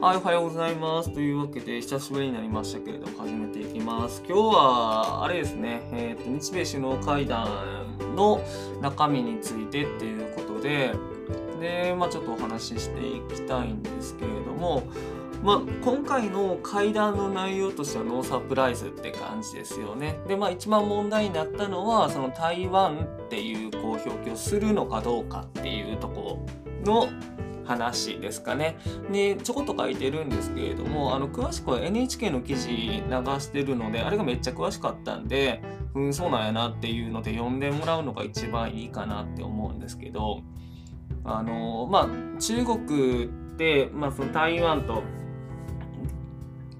[0.00, 1.10] はい、おはようございます。
[1.10, 4.22] というわけで、久しぶりになりましたけれども、始めていきます。
[4.26, 7.46] 今日は、あれですね、えっ、と、日米首脳会談
[8.16, 8.40] の
[8.80, 10.94] 中身についてっていうことで、
[11.60, 14.84] で、まあちょっとお話ししていきたいんですけれども、
[15.44, 20.18] まあ、今回の会談の内容としてはノーサプライズって感じですよね。
[20.26, 26.38] で、まあ一番問題になったのは、その台湾っていうこう表記をするのかどうかっていうとこ
[26.86, 27.08] ろの
[27.70, 28.76] 話ですかね。
[29.12, 33.02] で、ちょこっと書いてるんですけれども、あの、詳しくは NHK の記事流
[33.38, 35.62] してるので、あれがめっちゃ詳しかったんで、
[35.94, 40.42] うん、そうなんやなっていうので読んでもらうのが一番いいかなって思うんですけど、
[41.24, 45.02] あの、まあ、中国って、まあ、その台湾と、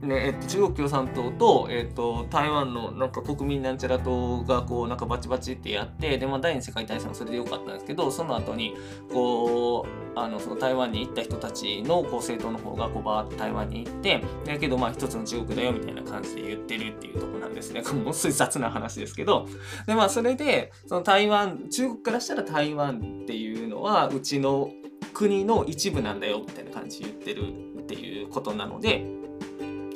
[0.00, 8.76] ねえっと、中国共産党と、えっと、台湾のなんか国民なんちゃら党がこうなんかバチバチってやってで、まあ、第二次世界大戦はそれでよかったんですけどその後に
[9.12, 19.48] こうあのその台湾に行った人たちのこう政党の方がこうバーッと台湾に行ってだけどまあ一つの中国だよみたいな感じで言ってるっていうとこなんですねもうすごい雑な話ですけど
[19.86, 24.70] でまあそれでその台湾中国からしたら台湾っていうのはうちの
[25.12, 29.27] 国の一部なんだよみたいな感じで言ってるっていうことなので。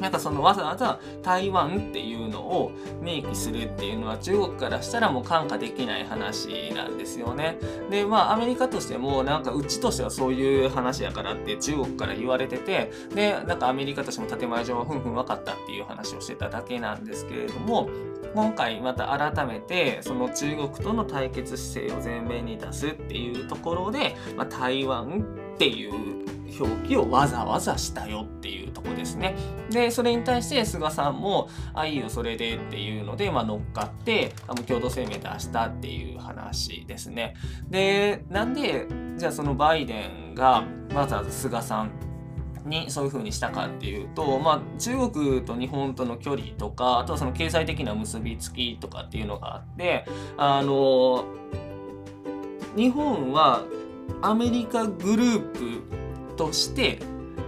[0.00, 7.58] なんかそのわざわざ台湾っていうのを明記するっていうのは中国からしたらもう看過できない話なんですよね。
[7.90, 17.88] でまあアメリカとしてもなんかうちとしてはそういう話やからって中国から言われててでなんかアメリカとしても建前上はふんふん分かったっていう話をしてただけなんですけれども
[18.34, 25.24] 今回また改めてその中国との対決姿勢を前面に出すっていうところで、まあ、台湾
[25.54, 29.34] っていう表記をわざわざしたよっていうとこですね。
[29.70, 37.34] で、それに対して菅さんも、あ、いいよ、それでっていうので、まあ、乗っかって、あの共同声明出したっていう話ですね。
[37.68, 41.90] で、なんで、じゃあそのバイデンがわざわざ菅さん
[42.66, 50.04] にそういう風にしたかっていうと、まあ、中国と日本との距離とかあとはその経済的な結びつきとかっていうのがあって
[50.36, 51.24] あの
[52.76, 53.62] 日本は
[54.20, 56.05] アメリカグループ
[56.36, 56.98] として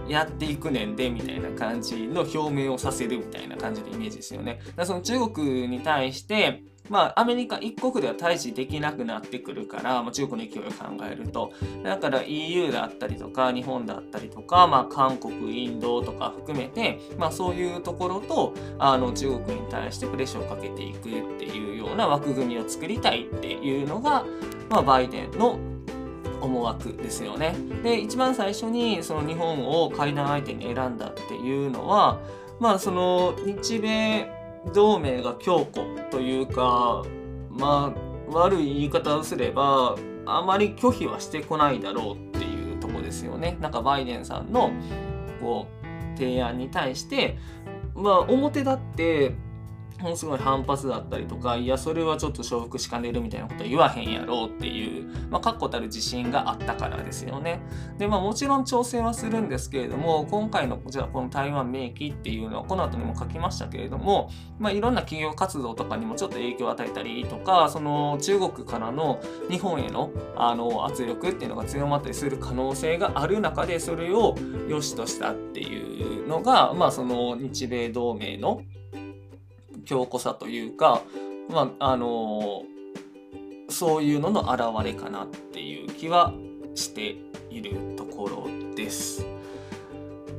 [0.07, 4.59] やっていくねんでみたいな感じの表明をさせるみたいな感じのイメージですよね。
[4.65, 11.53] だからその中国に対してまあ、アメリカ一国では対峙できなくなってくるから、まあ、中国の勢いを考えると。
[11.83, 24.25] だから EU だったりとか、日本だったりとか、まあ、韓国、インドとか含めて、まあ、そういうところと、あの、中国に対してプレッシャーをかけていくっていうような枠組みを作りたいっていうのが、
[24.69, 25.59] まあ、バイデンの
[26.41, 27.55] 思惑ですよね。
[27.83, 32.19] で一番最初にその日本を会談相手に選んだっていうのは
[32.59, 34.29] まあその日米
[34.73, 37.03] 同盟が強固というか
[37.49, 39.95] まあ悪い言い方をすれば
[40.25, 43.57] あまり拒否はしてこないだろうっていうとこですよね。
[43.59, 44.71] なんかバイデンさんの
[45.41, 47.37] こう提案に対して
[47.95, 49.33] まあ表立って
[49.99, 57.59] ものすごい反発だったりとかいやそれはちょっと承服しかねるみたいなこと言わへんやろうっていう、まあ、確固たる自信があったからですよね。
[57.97, 74.35] でまあもちろん調整はするんですけれども今回のじゃあこの台湾名義っていうのはこの後にも書きましたけれども、まあ、いろんな企業活動とかにもちょっと影響を与えたりとかその中国からの日本へのあの圧力っていうのが強まったりする可能性がある中でそれを
[74.67, 78.61] 良しとしたっていうのが、まあ、その日米同盟の
[79.85, 81.01] 強固さというか、
[81.49, 86.33] まあ、あのー、そういうのの表れかなっていう気は
[86.75, 87.17] して
[87.49, 89.25] いるところです。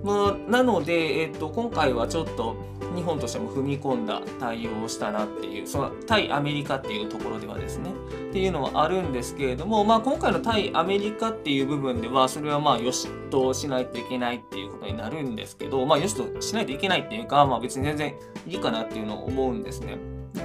[0.02, 2.56] まあ、なので、えっと、今回はちょっと
[2.94, 7.92] 日本としても踏み込んだ対応をしたなっていうその対アメリカっていうところではですね
[8.30, 18.14] っていうのはあるんですけれども、まあ、今回の対アメリカっていう部分ではそれはまあよしとしないといけないっていうことになるんですけど、まあ、よしとしないといけないっていうか、まあ、別に全然
[18.46, 19.98] いいかなっていうのを思うんですね。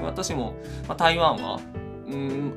[0.03, 0.55] 私も、
[0.87, 1.59] まあ、台湾は
[2.07, 2.53] うん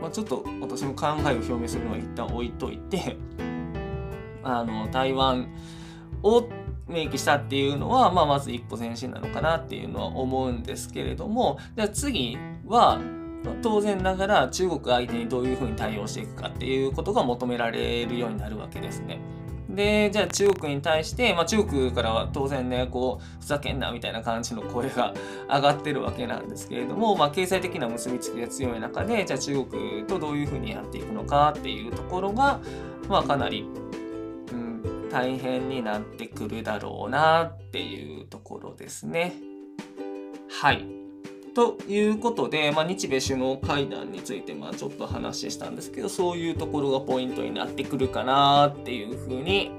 [0.00, 3.16] まあ、ちょっと私も考えを表明するのは一旦置いといて
[4.42, 5.48] あの台湾
[6.22, 6.48] を
[6.88, 13.00] 明記したっていうのは、まあ、まず一歩前進なのかなっていうのは思うんですけれどもじゃあ次は
[13.62, 19.20] 当然ながら中国相手にどういうふうに対応していくかっていうことが求められるようになるわけですね。
[19.68, 25.12] で、じゃあ中国に対して、まあ、中国からは当然ね、こう、ふざけんなみたいな感じの声が
[25.48, 32.60] 上がってるわけなんですけれども、まあ、経済的な結びつきが強い中で、じゃあ中国とどういうふうにやっていくのかっていうところが、
[33.08, 33.68] まあ、かなり
[35.10, 39.34] 大変になってくるだろうなっていうところですね。
[40.60, 40.86] はい。
[41.54, 49.70] ということで、まあ、日米首脳会談についてまあちょっと話したんですけどそういうところがポイントになってくるかなっていうふうに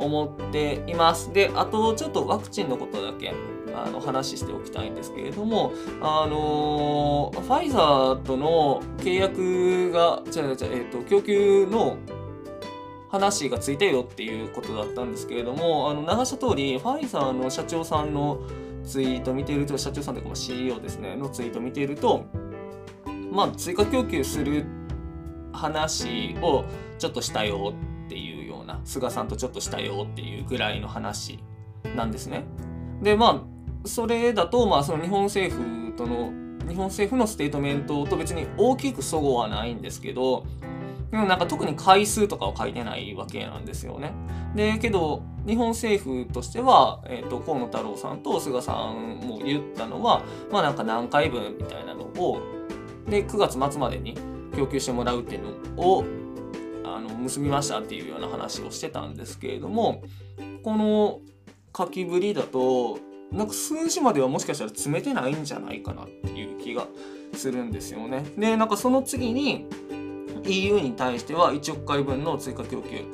[0.00, 1.32] 思っています。
[1.32, 3.32] で、あとちょっとワクチンのことだけ
[3.74, 11.98] あの話しておきたいんですけれども、あのファイザーとの契約が、じゃあ、じゃえっ、ー、と、供給の
[13.10, 18.40] 話がついたよっていうことだったんですけれども、あの流した通り、ファイザーの社長さんの
[18.84, 22.24] ツイート見ていると、社長さんというか CEO ですね、のツイート見ていると、
[23.32, 24.64] まあ、追加供給する
[25.52, 26.64] 話を
[26.98, 27.74] ちょっとしたよ
[28.06, 31.40] っていうような、菅さんとちょっとしたよっていうぐらいの話
[31.96, 32.44] なんですね。
[33.02, 33.44] で、ま
[33.84, 36.32] あ、それだと、まあ、その日本政府との、
[36.68, 40.44] 日本政府のステートメントと別に大きく齟齬はないんですけど、
[41.10, 44.12] でもなんか特に回数とかは書いてないわけなんですよね。
[44.54, 50.22] で、けど、日本政府としては、えっ、ー、と、河野太郎さんと菅さんも言ったのは、
[50.52, 52.40] まあなんか何回分みたいなのを、
[53.08, 54.16] で、9月末までに
[54.56, 56.04] 供給してもらうっていうのを、
[56.84, 60.02] あの、結びましたっていうような話をしてたんですけれども、
[60.62, 61.20] この
[61.76, 62.98] 書きぶりだと、
[63.32, 66.86] なんか数字まではもしかしたら詰めてないんじゃないかなっていう気が
[67.34, 68.24] するんですよね。
[68.36, 69.66] で、なんかその次に、
[70.50, 73.04] EU に対しては1億回分の追加供給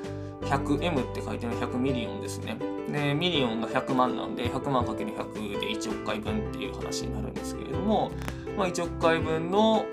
[0.42, 2.56] 100M って書いてる100ミリオンですね。
[2.90, 8.12] で、ミリオンが100万なんで、100万かける100で1億回分っていう話になるんですけれども、
[8.56, 9.84] まあ、1億回分の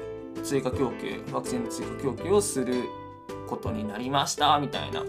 [0.43, 2.83] 追加供給、ワクチンの追加供給をする
[3.47, 5.03] ことになりましたみたいな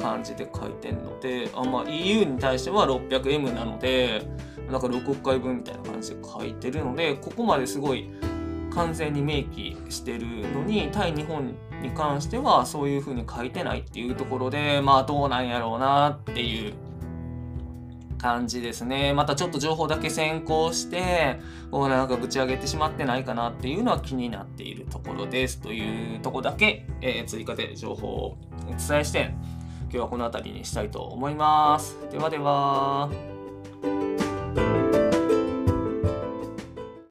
[0.00, 4.22] 感じで書いてるので、あまあ、EU に対しては 600M なので、
[4.70, 8.10] なんか6億回分みたいな感じで書いてるので、ここまですごい
[8.76, 16.74] 完全に明記してるのに対日本に関してはそういう風に書いてないっていうところでまあどうなんやろうなっていう
[18.18, 19.12] 感じですね。
[19.12, 21.38] またちょっと情報だけ先行して、
[21.70, 29.34] こうなんかぶち上げてしまってないかなっていうのは気になっているところですというとこだけ、えー、追加で情報をお伝えして、
[29.82, 31.98] 今日はこの辺りにしたいと思います。
[32.10, 33.35] ではでは。